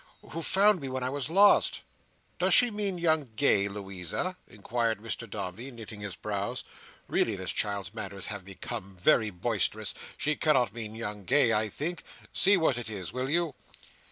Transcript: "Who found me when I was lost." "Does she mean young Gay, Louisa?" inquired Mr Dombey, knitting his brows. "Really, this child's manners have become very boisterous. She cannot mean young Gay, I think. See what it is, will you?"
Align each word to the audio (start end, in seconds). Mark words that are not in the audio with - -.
"Who 0.27 0.41
found 0.41 0.81
me 0.81 0.89
when 0.89 1.03
I 1.03 1.11
was 1.11 1.29
lost." 1.29 1.81
"Does 2.39 2.55
she 2.55 2.71
mean 2.71 2.97
young 2.97 3.25
Gay, 3.35 3.67
Louisa?" 3.67 4.35
inquired 4.47 4.97
Mr 4.99 5.29
Dombey, 5.29 5.69
knitting 5.69 6.01
his 6.01 6.15
brows. 6.15 6.63
"Really, 7.07 7.35
this 7.35 7.51
child's 7.51 7.93
manners 7.93 8.25
have 8.25 8.43
become 8.43 8.95
very 8.95 9.29
boisterous. 9.29 9.93
She 10.17 10.35
cannot 10.35 10.73
mean 10.73 10.95
young 10.95 11.23
Gay, 11.23 11.53
I 11.53 11.69
think. 11.69 12.03
See 12.33 12.57
what 12.57 12.79
it 12.79 12.89
is, 12.89 13.13
will 13.13 13.29
you?" 13.29 13.53